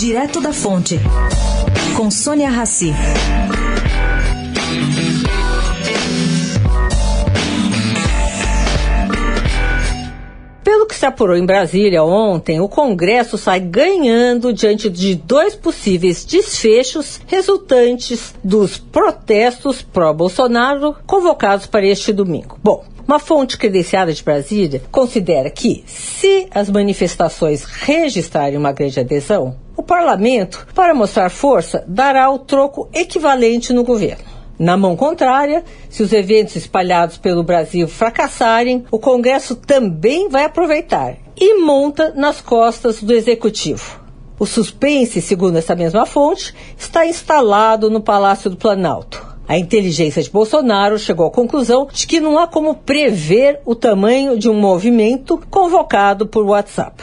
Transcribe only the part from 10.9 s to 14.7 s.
se apurou em Brasília ontem, o Congresso sai ganhando